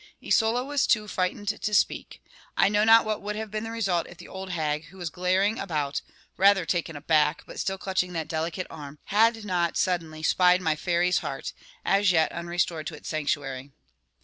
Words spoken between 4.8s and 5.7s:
who was glaring